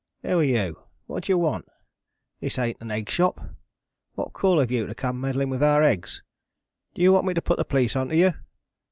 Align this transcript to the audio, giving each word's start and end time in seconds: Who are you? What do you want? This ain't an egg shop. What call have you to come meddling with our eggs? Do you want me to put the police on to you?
Who 0.23 0.39
are 0.39 0.43
you? 0.43 0.81
What 1.05 1.25
do 1.25 1.31
you 1.31 1.37
want? 1.37 1.67
This 2.39 2.57
ain't 2.57 2.81
an 2.81 2.89
egg 2.89 3.07
shop. 3.07 3.39
What 4.15 4.33
call 4.33 4.57
have 4.57 4.71
you 4.71 4.87
to 4.87 4.95
come 4.95 5.21
meddling 5.21 5.51
with 5.51 5.61
our 5.61 5.83
eggs? 5.83 6.23
Do 6.95 7.03
you 7.03 7.13
want 7.13 7.27
me 7.27 7.35
to 7.35 7.41
put 7.43 7.57
the 7.57 7.65
police 7.65 7.95
on 7.95 8.09
to 8.09 8.15
you? 8.15 8.33